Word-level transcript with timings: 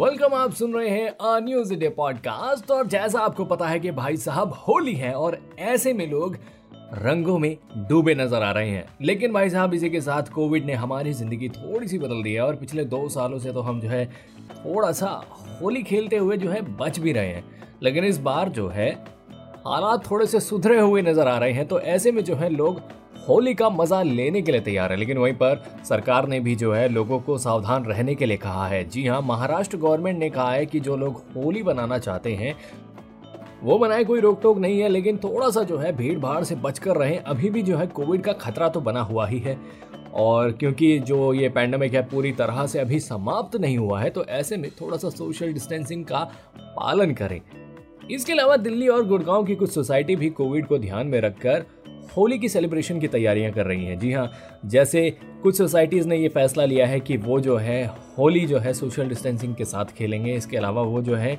Welcome 0.00 0.34
आप 0.34 0.52
सुन 0.52 0.74
रहे 0.74 0.88
हैं 0.88 1.08
अ 1.08 1.38
न्यूज़ 1.40 1.74
डे 1.74 1.88
पॉडकास्ट 1.88 2.70
और 2.70 2.86
जैसा 2.86 3.20
आपको 3.20 3.44
पता 3.44 3.66
है 3.66 3.80
कि 3.80 3.90
भाई 3.90 4.16
साहब 4.16 4.52
होली 4.58 4.94
है 4.94 5.12
और 5.14 5.36
ऐसे 5.58 5.92
में 5.92 6.06
लोग 6.10 6.36
रंगों 6.94 7.38
में 7.38 7.56
डूबे 7.88 8.14
नज़र 8.14 8.42
आ 8.42 8.50
रहे 8.50 8.70
हैं। 8.70 8.84
लेकिन 9.02 9.32
भाई 9.32 9.50
साहब, 9.50 9.74
इसी 9.74 9.90
के 9.90 10.00
साथ 10.00 10.32
कोविड 10.34 10.64
ने 10.64 10.74
हमारी 10.74 11.12
ज़िंदगी 11.12 11.48
थोड़ी 11.48 11.88
सी 11.88 11.98
बदल 11.98 12.22
दी 12.22 12.32
है 12.32 12.40
और 12.40 12.56
पिछले 12.56 12.84
दो 12.84 13.08
सालों 13.08 13.38
से 13.38 13.52
तो 13.52 13.60
हम 13.60 13.80
जो 13.80 13.88
है 13.88 14.04
थोड़ा 14.54 14.92
सा 14.92 15.10
होली 15.62 15.82
खेलते 15.82 16.16
हुए 16.16 16.36
जो 16.36 16.50
है 16.50 16.60
बच 16.76 16.98
भी 16.98 17.12
रहे 17.12 17.28
हैं। 17.28 17.44
लेकिन 17.82 18.04
इस 18.04 18.18
बार 18.20 18.48
जो 18.48 18.68
है, 18.68 18.90
हालात 19.66 20.10
थोड़े 20.10 20.26
से 20.26 20.40
सुधरे 20.40 20.80
हुए 20.80 21.02
नज़र 21.02 21.28
आ 21.28 21.38
रहे 21.38 21.52
हैं। 21.52 21.66
तो 21.68 21.80
ऐसे 21.80 22.12
में 22.12 22.24
जो 22.24 22.34
है 22.34 22.48
लोग 22.48 22.80
होली 23.30 23.52
का 23.54 23.68
मज़ा 23.70 24.02
लेने 24.02 24.40
के 24.42 24.52
लिए 24.52 24.60
तैयार 24.60 24.92
है, 24.92 24.96
लेकिन 24.98 25.18
वहीं 25.18 25.34
पर 25.34 25.62
सरकार 25.84 26.26
ने 26.28 26.38
भी 26.40 26.54
जो 26.56 26.72
है 26.72 26.88
लोगों 26.88 27.18
को 27.20 27.36
सावधान 27.38 27.84
रहने 27.84 28.14
के 28.14 28.26
लिए 28.26 28.36
कहा 28.36 28.66
है। 28.66 28.82
जी 28.84 29.06
हाँ 29.06 29.20
महाराष्ट्र 29.22 29.76
गवर्नमेंट 29.76 30.18
ने 30.18 30.30
कहा 30.30 30.50
है 30.52 30.64
कि 30.66 30.80
जो 30.80 30.96
लोग 30.96 31.22
होली 31.36 31.62
बनाना 31.62 31.98
चाहते 31.98 32.32
हैं, 32.34 32.54
वो 33.62 33.78
बनाए 33.78 34.04
कोई 34.04 34.20
रोक 34.20 34.40
टोक 34.42 34.58
नहीं 34.58 34.80
है, 34.80 34.88
लेकिन 34.88 35.16
थोड़ा 35.18 35.50
सा 35.50 35.62
जो 35.62 35.78
है 35.78 35.92
भीड़ 35.96 36.18
भाड़ 36.18 36.42
से 36.44 36.54
बचकर 36.56 36.96
रहें। 36.96 37.18
अभी 37.18 37.50
भी 37.50 37.62
जो 37.62 37.76
है 37.76 37.86
कोविड 37.88 38.22
का 38.22 38.32
खतरा 38.34 38.68
तो 38.68 38.80
बना 38.80 39.00
हुआ 39.02 39.26
ही 39.26 39.38
है, 39.38 39.58
और 40.14 40.52
क्योंकि 40.52 40.98
जो 41.00 41.32
ये 41.34 41.48
पैंडमिक 41.50 41.94
है 41.94 42.02
पूरी 42.08 42.32
तरह 42.34 42.66
से 42.66 42.78
अभी 42.78 43.00
समाप्त 43.00 43.56
नहीं 43.56 43.78
हुआ 43.78 44.00
है 44.00 44.10
तो 44.10 44.24
ऐसे 44.26 44.56
में 44.56 44.70
थोड़ा 44.80 44.96
सा 44.96 45.10
सोशल 45.10 45.52
डिस्टेंसिंग 45.52 46.04
का 46.04 46.30
पालन 46.76 47.14
करें। 47.14 47.40
इसके 48.10 48.32
अलावा 48.32 48.56
दिल्ली 48.58 48.88
और 48.88 49.06
गुड़गांव 49.06 49.44
की 49.44 49.54
कुछ 49.54 49.70
सोसाइटी 49.70 50.16
भी 50.16 50.30
कोविड 50.30 50.66
को 50.66 50.78
ध्यान 50.78 51.06
में 51.06 51.20
रखकर 51.20 51.64
होली 52.16 52.38
की 52.38 52.48
सेलिब्रेशन 52.48 53.00
की 53.00 53.08
तैयारियाँ 53.08 53.52
कर 53.52 53.66
रही 53.66 53.84
हैं। 53.84 53.98
जी 53.98 54.12
हाँ 54.12 54.30
जैसे 54.66 55.10
कुछ 55.42 55.56
सोसाइटीज़ 55.58 56.08
ने 56.08 56.16
ये 56.16 56.28
फैसला 56.28 56.64
लिया 56.64 56.86
है 56.86 57.00
कि 57.00 57.16
वो 57.16 57.40
जो 57.40 57.56
है, 57.56 57.84
होली 58.18 58.46
जो 58.46 58.58
है 58.58 58.72
सोशल 58.72 59.08
डिस्टेंसिंग 59.08 59.54
के 59.54 59.64
साथ 59.64 59.84
खेलेंगे। 59.98 60.34
इसके 60.34 60.56
अलावा 60.56 60.82
वो 60.82 61.02
जो 61.02 61.14
है, 61.14 61.34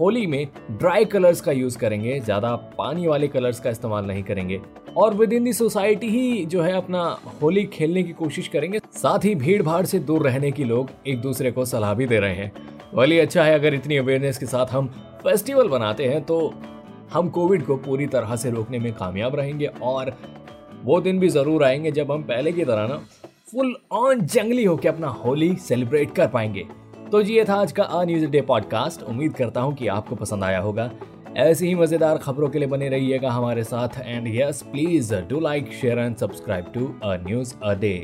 होली 0.00 0.26
में 0.26 0.46
ड्राई 0.70 1.04
कलर्स 1.04 1.40
का 1.40 1.52
यूज़ 1.52 1.78
करेंगे, 1.78 2.18
ज़्यादा 2.20 2.54
पानी 2.78 3.06
वाले 3.06 3.28
कलर्स 3.28 3.60
का 3.60 3.70
इस्तेमाल 3.70 4.04
नहीं 4.04 4.22
करेंगे। 4.22 4.60
और 4.96 5.14
विद 5.14 5.32
इन 5.32 5.44
दी 5.44 5.52
सोसाइटी 5.52 6.08
ही 6.08 6.44
जो 6.44 6.62
है 6.62 6.72
अपना 6.72 7.02
होली 7.42 7.64
खेलने 7.64 8.02
की 8.02 8.12
कोशिश 8.12 8.48
करेंगे। 8.48 8.78
साथ 8.94 9.24
ही 9.24 9.34
भीड़ 9.34 9.62
भाड़ 9.62 9.84
से 9.86 9.98
दूर 9.98 10.22
रहने 10.22 10.50
की 10.50 10.64
लोग 10.64 10.90
एक 11.06 11.20
दूसरे 11.20 11.50
को 11.50 11.64
सलाह 11.64 11.94
भी 11.94 12.06
दे 12.06 12.18
रहे 12.18 12.34
हैं। 12.34 12.52
वाली 12.94 13.18
अच्छा 13.18 13.44
है 13.44 13.54
अगर 13.54 13.74
इतनी 13.74 13.96
अवेयरनेस 13.96 14.38
के 14.38 14.46
साथ 14.46 14.66
हम 14.66 14.88
फेस्टिवल 15.22 15.68
बनाते 15.68 16.04
हैं 16.04 16.22
तो 16.22 16.38
हम 17.14 17.28
कोविड 17.28 17.64
को 17.66 17.76
पूरी 17.76 18.06
तरह 18.06 18.36
से 18.36 18.50
रोकने 18.50 18.78
में 18.78 18.92
कामयाब 18.92 19.34
रहेंगे 19.36 19.66
और 19.82 20.12
वो 20.84 21.00
दिन 21.00 21.18
भी 21.18 21.28
ज़रूर 21.28 21.64
आएँगे 21.64 21.90
जब 21.90 22.10
हम 22.12 22.22
पहले 22.22 22.52
की 22.52 22.64
तरह 22.64 22.86
ना 22.88 22.96
फुल 23.52 23.74
ऑन 23.92 24.20
जंगली 24.20 24.64
होकर 24.64 24.88
अपना 24.88 25.08
होली 25.08 25.54
सेलिब्रेट 25.56 26.14
कर 26.14 26.28
पाएँगे। 26.28 26.66
तो 27.12 27.22
जी, 27.22 27.34
ये 27.34 27.44
था 27.44 27.54
आज 27.54 27.72
का 27.72 27.82
अ 27.82 28.02
न्यूज़ 28.04 28.26
डे 28.26 28.40
पॉडकास्ट 28.40 29.02
उम्मीद 29.02 29.34
करता 29.34 29.60
हूँ 29.60 29.74
कि 29.74 29.86
आपको 29.88 30.16
पसंद 30.16 30.44
आया 30.44 30.60
होगा। 30.60 30.90
ऐसी 31.36 31.66
ही 31.66 31.74
मज़ेदार 31.74 32.18
खबरों 32.18 32.48
के 32.48 32.58
लिए 32.58 32.68
बने 32.68 32.88
रहिएगा 32.88 33.30
हमारे 33.30 33.64
साथ। 33.64 34.00
And 34.00 34.28
yes 34.34 34.62
please 34.62 35.14
do 35.14 35.40
like 35.40 35.72
share 35.80 35.98
and 35.98 36.16
subscribe 36.16 36.72
to 36.74 36.86
a 37.04 37.16
news 37.26 37.54
a 37.62 37.74
day 37.74 37.94